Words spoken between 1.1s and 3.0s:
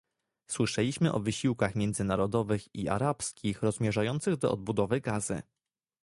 o wysiłkach międzynarodowych i